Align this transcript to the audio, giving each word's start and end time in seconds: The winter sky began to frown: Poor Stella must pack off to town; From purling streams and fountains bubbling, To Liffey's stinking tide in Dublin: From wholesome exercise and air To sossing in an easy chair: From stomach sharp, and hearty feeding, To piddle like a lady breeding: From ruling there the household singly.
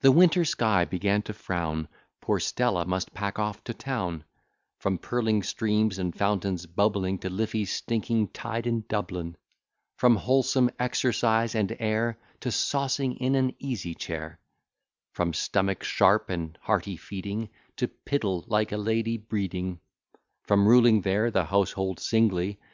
The 0.00 0.10
winter 0.10 0.46
sky 0.46 0.86
began 0.86 1.20
to 1.24 1.34
frown: 1.34 1.88
Poor 2.22 2.40
Stella 2.40 2.86
must 2.86 3.12
pack 3.12 3.38
off 3.38 3.62
to 3.64 3.74
town; 3.74 4.24
From 4.78 4.96
purling 4.96 5.42
streams 5.42 5.98
and 5.98 6.16
fountains 6.16 6.64
bubbling, 6.64 7.18
To 7.18 7.28
Liffey's 7.28 7.70
stinking 7.70 8.28
tide 8.28 8.66
in 8.66 8.86
Dublin: 8.88 9.36
From 9.98 10.16
wholesome 10.16 10.70
exercise 10.78 11.54
and 11.54 11.76
air 11.78 12.18
To 12.40 12.48
sossing 12.48 13.18
in 13.18 13.34
an 13.34 13.54
easy 13.58 13.94
chair: 13.94 14.40
From 15.12 15.34
stomach 15.34 15.82
sharp, 15.84 16.30
and 16.30 16.56
hearty 16.62 16.96
feeding, 16.96 17.50
To 17.76 17.86
piddle 17.88 18.44
like 18.46 18.72
a 18.72 18.78
lady 18.78 19.18
breeding: 19.18 19.78
From 20.44 20.66
ruling 20.66 21.02
there 21.02 21.30
the 21.30 21.44
household 21.44 22.00
singly. 22.00 22.60